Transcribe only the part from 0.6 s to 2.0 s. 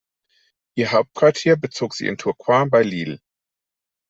Ihr Hauptquartier bezog